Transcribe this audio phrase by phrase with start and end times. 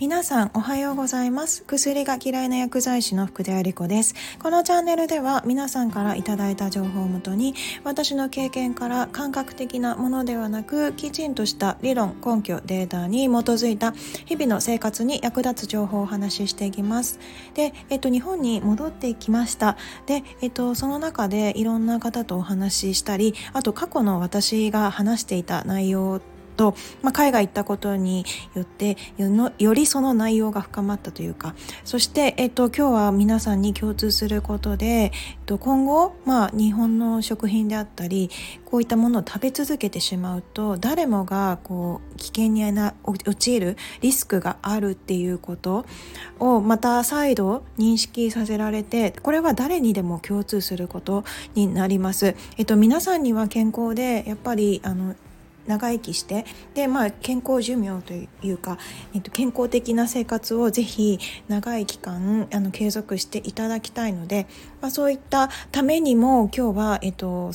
[0.00, 1.62] 皆さんおはようございます。
[1.68, 4.16] 薬が嫌いな薬剤師の福田理子です。
[4.42, 7.54] このチャンネルでは皆さんからいただいた情報をもとに
[7.84, 17.20] 私の経験から感覚的なものではなくきちんとした理論根拠データに基づいた日々の生活に役立つ情報をお話ししていきます。
[17.54, 19.76] で、えっと、日本に戻ってきました。
[20.06, 26.20] で、えっと、その中でいろんな方とお話ししたりあと過去の私が話していた内容
[26.54, 28.96] と、まあ、海外行ったことによって
[29.58, 31.54] よりその内容が深まったというか
[31.84, 35.10] そして、えっと、今日は皆さんに共通することで、えっ
[35.46, 38.30] と、今後、まあ、日本の食品であったり
[38.64, 42.64] こういったものを食べ続けてしまうと誰もがこう危険に
[43.24, 45.86] 陥るリスクがあるっていうこと
[46.38, 52.34] をまた再度認識させられてこれは誰にでも共通することになります。
[52.56, 55.14] えっと、皆さんには健康でやっぱりあの
[55.66, 58.78] 長生きしてで、まあ、健康寿命というか、
[59.14, 64.46] えっと、健康的な生活をぜひ長い期間あの継続していただきたいので、
[64.80, 67.52] まあ、そういったためにも今日は、えっと、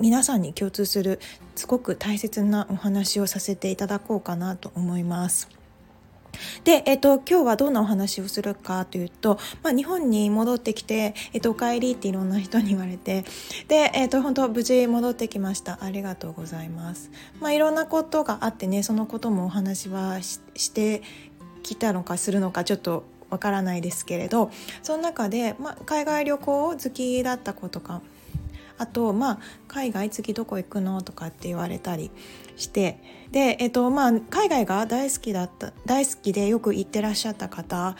[0.00, 1.20] 皆さんに共通する
[1.56, 5.48] すごく大切なお話をさせていただこうかなと思います。
[6.64, 13.24] で、えっと、今日はどんなお話をするかというと、まあ、日本に戻ってきて、えっと、お帰りっていろんな人に言われて、
[13.68, 15.78] で、えっと、本当無事戻ってきました。
[15.82, 17.10] ありがとうございます。
[17.40, 21.02] まあ、いろんなことがあってね、そのこともお話はして
[21.62, 24.50] きたのかするのか、ちょっとわからないですけれど、
[24.82, 28.00] その中で、まあ、海外旅行好きだった子とか、
[28.78, 32.10] あと、まあ、海外次どこ行くのとかって言われたり
[32.56, 37.96] してで、えっとまあ、海外が大好きだった大好きでよく行ってらっしゃった方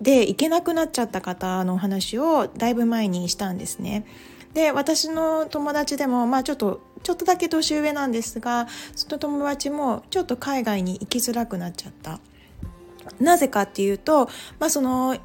[0.00, 4.04] で行けなくなっちゃった方のお話をだいぶ前にしたんですね。
[4.52, 12.20] で私の友達でも、まあ、ちょっとちょっとだけ年上なんですがその友達もちょっと海外に行きづらくなっちゃった。
[13.20, 14.26] なぜかっていうと、
[14.58, 15.16] まあ、その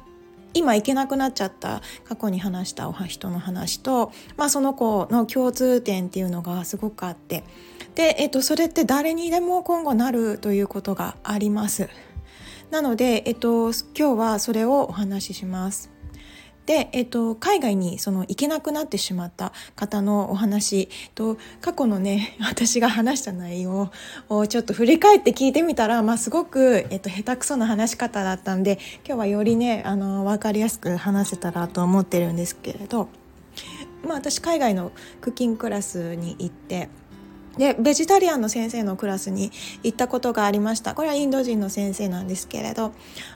[0.54, 7.44] 今行けなくなっちゃった過去に話した人の話と、まあ、その子の共通点っていうのがすごくあって
[7.94, 11.88] で、えっと、それって誰にでも今後なるということがあります。
[12.70, 15.97] なので、えっと、今日はそれをお話しします。
[16.68, 23.90] で、えっと、海外にその行けなくなってしまった方のお話と過去のね 私が話した内容
[24.28, 33.08] をちょっと振り返って聞いてみたら、まあ、すごく、えっと、下手くそな話し方だったんで今日はよりねあの分かりやすく話せたらと思ってるんですけれど、
[34.06, 34.92] まあ、私海外の
[35.22, 36.90] クッキングクラスに行って。
[37.58, 39.50] でベジタリアンの先生のクラスに
[39.82, 40.94] 行ったことがありました。
[40.94, 42.92] これはインド人の先生なんですけれど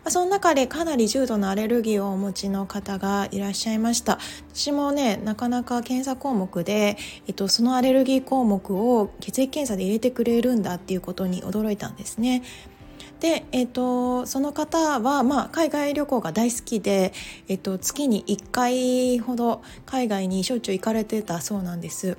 [0.09, 4.19] その中でかなり重度のアレルギーをお持ちの方がいらっしゃいました。
[4.55, 6.97] 私もねなかなか検査項目で、
[7.27, 12.43] えっと、そのアレルギー項目を血液検査で入れてくれるんだっていうことに驚いたんですね。
[13.19, 17.13] で、えーと、その方は、まあ、海外旅行が大好きで、
[17.49, 22.17] えーと月に1回ほど海外にしょっちゅう行かれてたそうなんです。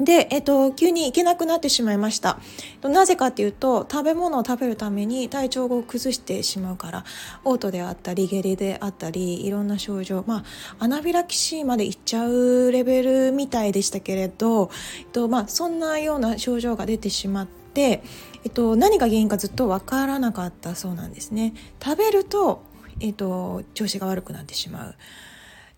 [0.00, 2.38] で、えっと、急に行けなくなってしまいました。
[2.82, 7.04] なぜかっていうと、食べ物を食べるために体調を崩してしまうから、
[7.44, 10.44] 嘔吐であったり、下痢であったり、いろんな症状、ま
[10.78, 14.70] あ、アナフィラキシーまでいっちゃうレベルみたいでしたけれど、
[15.00, 18.02] えっと、まあ、そんなような症状が出てしまって、
[18.44, 21.54] えっと、何が原因かずっとわからなかったそうなんですね。
[21.82, 22.62] 食べると、
[23.00, 24.94] えっと、調子が悪くなってしまう。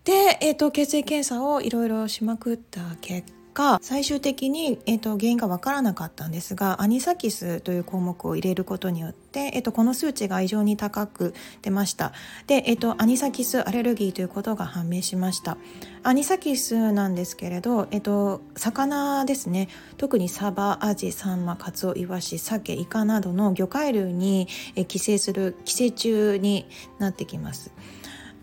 [0.03, 3.40] で、えっと、血液検査をいろいろしまくった結果
[3.81, 12.13] 最終的に、えーと、原因が分からなかったんですがアニサキスという項目を入れることによって、えーと、この数値が異常に高く出ました。
[12.47, 15.57] で、えーと、アニサキスアレルギーということが判明しました。
[16.03, 19.67] アニサキスなんですけれど、えー、と魚ですね。
[19.97, 26.67] 特にサバアジサンマカツオイワシサケイカなどの魚介類に、えー、寄生する寄生虫に
[26.99, 27.71] なってきます。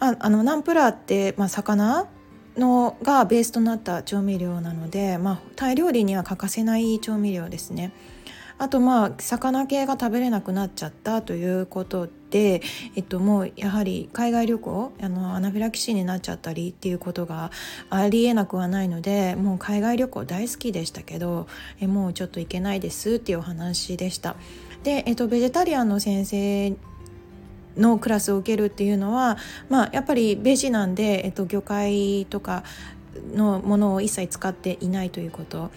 [0.00, 2.06] ああのナンプラーって、まあ、魚
[2.58, 7.92] のがベースとなった調味料なので、まあ、タイ料理には欠かせない調味料ですね。
[8.58, 12.60] あとまあ魚系が食べれなくなっちゃったということで、
[12.96, 17.52] えっと、もうやはり海外旅行あのアナフィラキシーになっちゃったりっていうことが
[17.88, 21.46] ありえなくはないのでもう海外旅行大好きでしたけど
[21.80, 24.34] えもうちょっと行けないですっていうお話でした。
[24.82, 26.76] で、えっと、ベジタリアンの先生
[27.78, 29.38] のクラスを受けるっていうのは、
[29.68, 32.64] まあ、やっぱりベジなんで、えっと、魚介とか
[33.34, 35.70] のものを一切使っていないということ。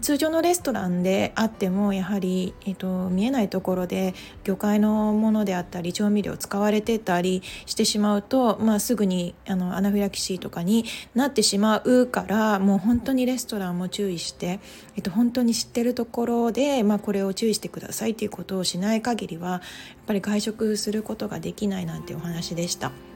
[0.00, 14.58] 通常のレストランであってもやはり、えーと、見えないところで魚介のものであったり調味料使われてたりしてしまうと、まあ、すぐにあのアナフィラキシーとかになってしまうからもう本当にレストランも注意して、
[14.96, 19.60] えーと、本当に知ってるところで、まあ、これを注意してくださいということをしない限りはやっ
[20.06, 23.13] ぱり外食することができないなんてお話でした。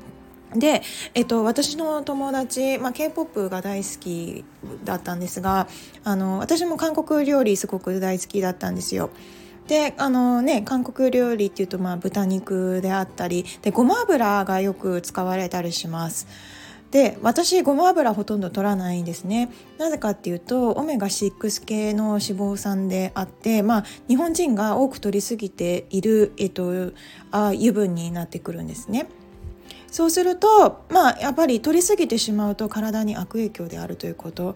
[0.54, 0.82] で、
[1.14, 4.44] えっと、私の友達、まあ、k p o p が大好き
[4.84, 5.68] だったんですが
[6.04, 9.10] あの私も韓国料理すごく大好きだったんですよ。
[9.66, 16.26] であのね韓国料理っていうとまあ豚肉であったりでごま油がよく使われたりします。
[16.90, 26.92] で私ごま油ほとんど取らないんですねなぜかっていうとオメガ6系の脂肪酸であってまあ日本人が多く取りすぎている、えっと、
[27.30, 29.06] あ油分になってくるんですね
[29.90, 34.54] そうするとまあやっぱり取りすぎてしまうと体に悪影響であるということ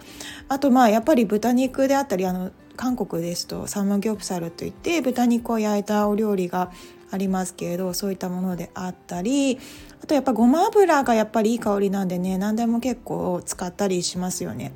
[0.49, 6.71] あとまあやっぱり豚肉であったりあの韓国ですとサムギョプサルといって豚肉を焼いたお料理が
[7.11, 9.59] ありますけれどそういったものであったり
[10.03, 14.73] あとやっぱごま油がやっぱりいい香りなんでね何でも結構使ったりしますよね。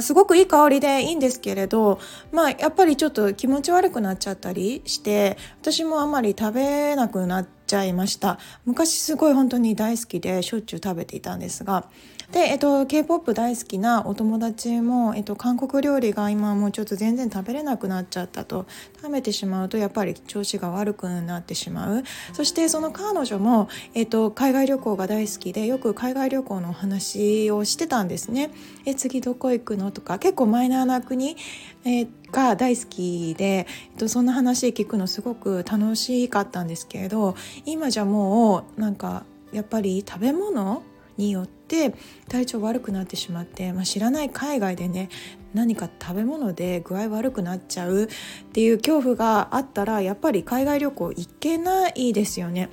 [0.00, 1.98] すごくいい香りでいいんですけれど
[2.32, 8.38] まあやっぱりちょっと気持ち悪くなっちゃったりして私もあんまり食べなくなっちゃいました。
[8.64, 11.84] 昔すごい本当に大好きでしょっちゅう食べていたんですが
[12.32, 18.66] で、えっと、k p o p 大好きなお友達も、えっと、韓国料理が今もうちょっと全然食べれなくなっちゃったと
[19.00, 22.02] 食べてしまうとやっぱり調子が悪くなってしまう
[22.34, 28.50] そしてその彼女も、えっと、海外旅行が大好きでよく海外旅行のお話をしてたんですね。
[28.84, 31.36] え次どこ行くのとか結構マイナーな国、
[31.84, 40.82] え、が大好きで、えっと、そんな話聞くのすごく楽しかったんですけれど今じゃもうなんかやっぱり食べ物
[41.18, 41.94] によって
[42.28, 45.10] 体調悪くなってしまって、まあ、知らない海外でね
[45.52, 48.08] 何か食べ物で具合悪くなっちゃうっ
[48.52, 52.70] ていう恐怖があったらやっぱり海外旅行行けないですよね。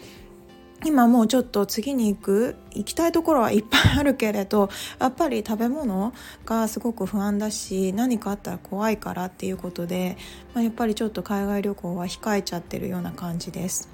[0.84, 4.70] 今もうちょっと次に行く行きたいところはいっぱいあるけれど
[5.00, 6.14] やっぱり食べ物
[6.46, 10.18] がすごく不安だし何かあったら怖いからっていうことで、
[10.54, 13.90] まあ、やっぱりちょっと海外旅行は控えちゃってるような感じです。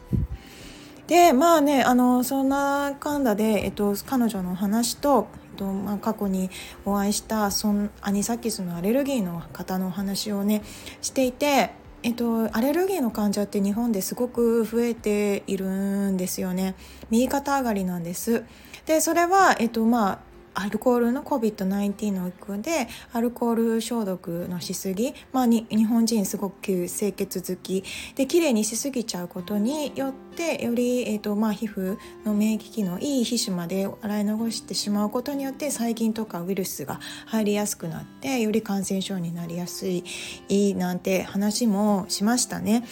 [1.11, 6.49] でまあねあのそんなかんだで、えっと、彼女の話と、えっとまあ、過去に
[6.85, 10.63] お会いしたそんアニサキスのアレルギーの方のお話をね
[11.01, 11.71] していて
[12.03, 15.67] えっと、アレルギーの患者って日本ですごく増えている
[16.09, 16.73] んですよね。
[17.11, 18.43] 右肩上がりなんです。
[18.87, 20.19] でそれは、えっとまあ、
[20.53, 27.83] アルコールの COVID-19 の影響でアルコール消毒のしすぎ、まあ、に日本人すごく清潔好き
[28.15, 42.83] で綺麗にしすぎちゃうことによってより、えーとまあ、皮膚の免疫機能いい皮脂まで洗い流してしまうことによって細菌とかウイルスが入りやすくなってより感染症になりやすいなんて話もしましたね。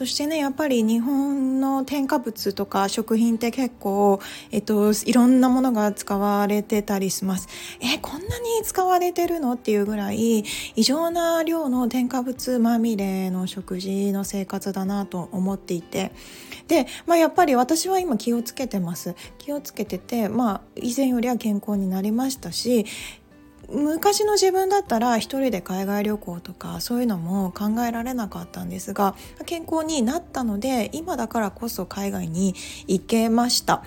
[0.00, 4.18] そしてねやっぱり日本の添加物とか食品って結構、
[4.50, 7.48] えっと、いろんなものが使われてたりします。
[7.82, 10.42] えこんなに使われてるのっていうぐらい
[10.74, 16.12] 異常な量の添加物まみれの食事の生活だなと思っていて。
[16.66, 19.14] で、まあ、やっぱり私は今気をつけてます。
[19.36, 22.86] 気をつけてて、まあ、以前よりは健康になりましたし
[23.72, 29.14] 昔の自分だったら一人で海外旅行とかそういうのも考えられなかったんですが
[29.46, 32.54] 健康になったので今だからこそ海外に
[32.88, 33.82] 行けました。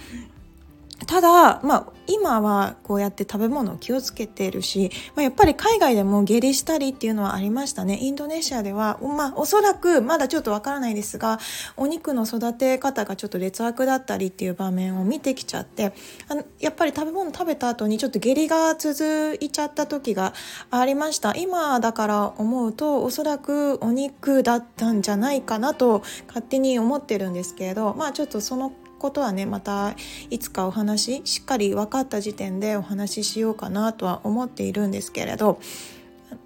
[1.08, 7.98] ただ、まあ、今はこうやって食べ物を気をつけてるし、まあ、やっぱり海外でも下痢したりっていうのはありましたね。
[8.02, 11.40] インドネシアでは、まあ、おそらくまだちょっとわからないですが
[11.78, 15.94] お肉の育て方がちょっと劣悪だったりっていう場面を見てきちゃって
[16.28, 20.34] あのやっぱり食べ物食べた後にちょっと下痢が続いちゃった時が
[20.72, 21.34] ありました。
[21.36, 28.72] 今だから思うとおそらくお肉だったんじゃないかなと勝手に思ってるんですけれどまあちょっとその
[29.04, 29.96] ことはねまた
[30.30, 35.60] いつかお話しっかり分かった時点でお話ししようかなとは思っているんですけれど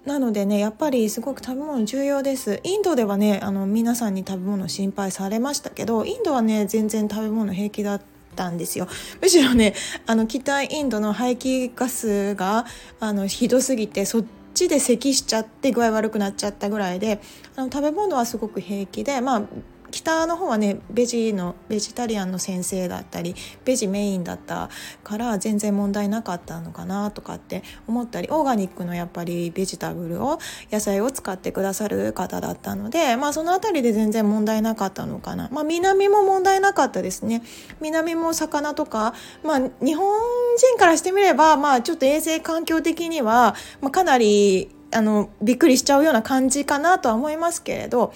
[0.04, 2.60] なのでねやっぱりすごく食べ物重要です。
[2.64, 8.02] インドではねあの皆さんに食べ物心配されましたけどインドはね全然食べ物平気だっ
[8.34, 8.88] たんですよ。
[9.22, 9.74] むしろね
[10.06, 12.66] あの北インドの排気ガスが
[12.98, 17.20] あのひどすぎてそっちで咳しちゃって具合悪くなっちゃったぐらいで
[17.54, 19.42] あの食べ物はすごく平気でまあ
[19.90, 24.70] 北の方はねベジのベジタリアンの先生だったりベジメインだった
[25.04, 30.38] から全然問題なかったのかなとかって思ったりオーガニックのやっぱりベジタブルを
[30.70, 35.48] 野菜を使ってくださる方だったのでまあその辺りで全然問題なかったのかな。
[35.50, 37.42] まあ南も問題なかったですね。
[37.80, 40.20] 南も魚とかまあ日本
[40.56, 48.12] 人からしてみればまあちょっと衛生環境的には、まあ、かなりあのびっくりしちゃうような感じかなとは思いますけれど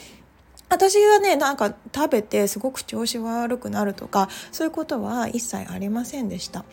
[0.72, 6.64] 私がねなんか食べてすごく調子悪くなるとかそういうことは一切ありませんでした。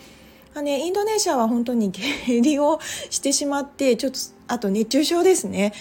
[0.55, 2.79] あね、インドネシアは本当に下痢を
[3.09, 5.73] してしまってちょっとあと熱中症ですね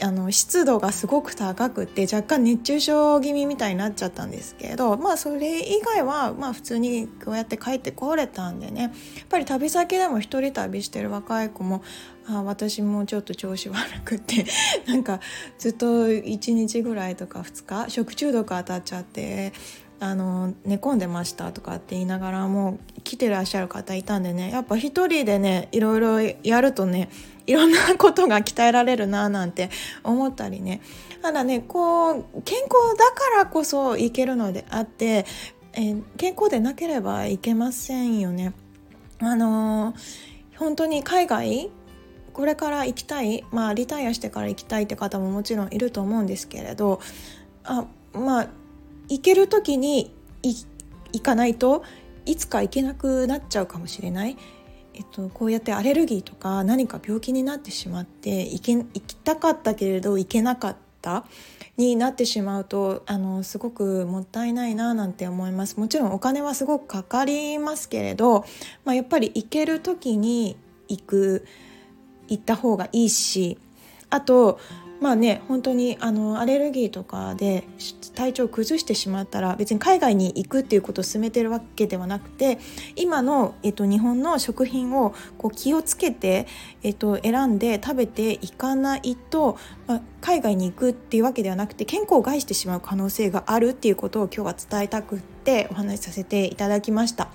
[0.00, 8.92] あの湿度がすごく高くて若干熱中症気味みたいになっちゃったんですけどまあそれ以外はまあ普通にこうやって帰ってこれたんでねやっ
[9.28, 11.82] ぱり旅先でも一人旅してる若い子も
[12.28, 14.46] あ私もちょっと調子悪くって
[14.86, 15.20] なんか
[15.58, 19.52] ずっと1日ぐらいとか2日食中毒当たっちゃって
[19.98, 27.08] あの寝込んでましたとかって言いながらも来てらっしゃる方いたんでねやっぱ一人でねいろいろやるとね
[27.46, 29.70] いろんなことが鍛えられるななんて
[30.02, 30.80] 思ったりね
[31.22, 35.24] ただねこう健康だからこそいけるのであって、
[35.72, 38.52] え、健康でなければいけませんよね。
[39.20, 39.94] あのー、
[40.58, 41.70] 本当に海外
[42.32, 47.00] これから行きたいまあリタイアしてから行きたいって方ももちろんいると思うんですけれど
[47.64, 48.48] あまあ
[49.08, 51.84] 行ける時に行かないと
[52.24, 54.36] いつか行けなくなっちゃうかもしれない、
[54.94, 61.24] えっと、こうやってアレルギーとか何か病気になってしまって行け行きたかったけれど行けなかった
[61.76, 65.80] になってしまうとあのすごくもったいないななんて思います。
[65.80, 68.44] もちろんお金はすごくかかりますけれど、
[68.84, 70.56] まあ、やっぱり行ける時に
[70.88, 71.46] 行く。
[72.28, 73.58] 行った方がいいし
[74.10, 74.58] あと
[75.02, 77.64] まあね本当にあのアレルギーとかで
[78.14, 82.60] 体調を崩してしまったら別に海外に行くっていうことを進めてるわけではなくて
[82.94, 86.46] 今の、えっと、日本の食品をこう気をつけて、
[86.84, 97.32] えっと、選んで食べていかないと、まあ、海外に行くっていうわけではなくて健康を害してしまう可能性があるっていうことを今日は伝えたくってお話しさせていただきました。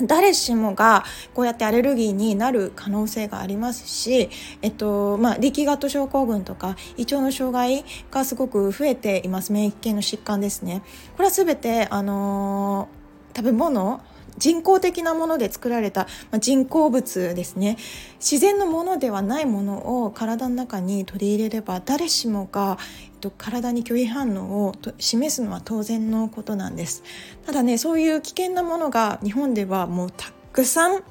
[0.00, 4.30] 誰しもがこうやってアレルギーになる可能性がありますし、
[4.62, 10.82] えっとまあ、力学症候群とか胃腸の障害がすごく増えています免疫系の疾患ですね。
[11.16, 14.00] これは全て、あのー、食べ物
[14.38, 17.76] 人工的なもので作られた、まあ、人工物ですね
[18.18, 22.78] 自然のものではないものを体の中に取り入れれば誰しもが、
[23.22, 27.02] と体に拒否反応を示すのは当然のことなんです。
[27.46, 31.02] ただねそういう危険なものが日本ではもうたくさん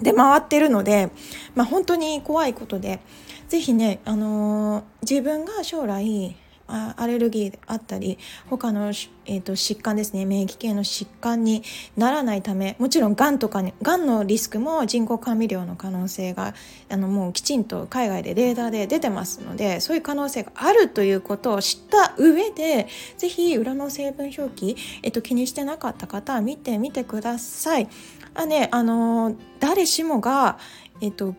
[0.00, 1.10] 出回ってるので、
[1.54, 3.00] まあ、本当に怖いことで
[3.48, 6.36] 是非ね、あのー、自分が将来
[6.70, 11.62] アレルギーであったり他の、えーと、疾患ですね免疫系の疾患に
[11.96, 16.54] ならないためもちろんがんとかにがんのリスクも人工甘味料の可能性が
[16.88, 27.88] あのもうきちんと海外でレーダーで出てますのでそういう可能性があるということを知った上でぜひ裏の成分表記、えーと、気にしてなかった方は見てみてください。
[28.32, 30.58] あねあの誰しもが、
[31.00, 31.34] えーと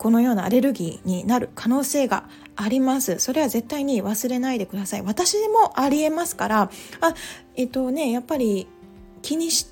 [0.00, 2.24] このようなアレルギーになる可能性が
[2.56, 3.18] あります。
[3.18, 5.02] それは絶対に忘れないでください。
[5.02, 6.70] 私もありえますから。
[7.02, 7.14] あ
[7.54, 8.66] えっとねやっぱり
[9.20, 9.66] 気にし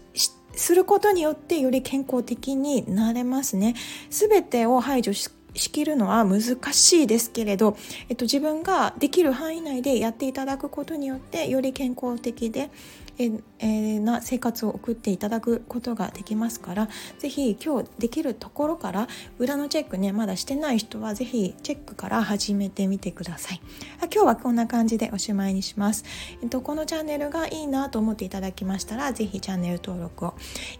[0.52, 3.74] することによってより健康的になれますね。
[4.10, 6.40] 全てを排除ししきるのは難
[6.72, 7.78] しいですけれど、
[8.10, 12.70] えっと、自分ができる範囲内でやっていただくことによってより健康的で
[13.18, 19.08] えー、な生活を送っていただくことができますから是非今日できるところから
[19.38, 23.60] 裏のチェックねまだしてない人は是非チェックから始めてみてください。
[24.00, 26.04] あ今日はこんな感じでおしまいにします、
[26.42, 30.34] えっと、このチャンネルがいいなと思っていただきましたら是非チャンネル登録を。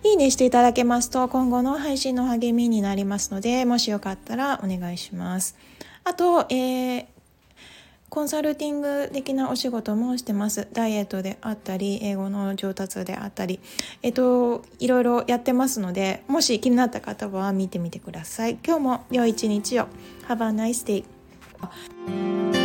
[0.04, 5.56] いいねしていただけますと今後の配信の励みになりますのでもしよかったらお願いします。
[6.04, 7.17] あと、えー
[8.10, 10.66] コンサルティング的なお仕事もしてます。
[10.72, 13.60] ダイエットであったり、英語の上達であったり、
[14.02, 18.58] えっと、いろいろやってますので、もし気になった方は見てみてください。
[18.66, 19.88] 今日も良い一日を。
[20.28, 21.04] Have a nice
[22.54, 22.57] day.